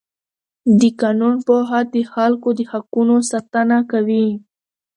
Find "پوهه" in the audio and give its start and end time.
1.47-1.79